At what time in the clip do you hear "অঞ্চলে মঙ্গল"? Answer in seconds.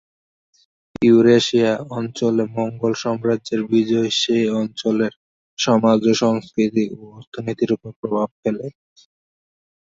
1.91-2.93